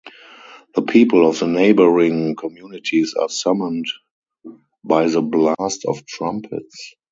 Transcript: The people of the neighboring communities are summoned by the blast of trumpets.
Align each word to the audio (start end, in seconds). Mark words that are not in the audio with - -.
The 0.73 0.81
people 0.81 1.29
of 1.29 1.37
the 1.37 1.45
neighboring 1.45 2.35
communities 2.35 3.13
are 3.13 3.29
summoned 3.29 3.85
by 4.83 5.07
the 5.07 5.21
blast 5.21 5.85
of 5.85 6.07
trumpets. 6.07 6.95